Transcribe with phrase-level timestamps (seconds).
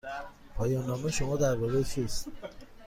[0.55, 2.27] پایان نامه شما درباره چیست؟